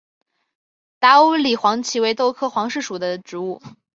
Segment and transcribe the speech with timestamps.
[0.97, 3.61] 达乌里黄耆为豆科黄芪属的植物。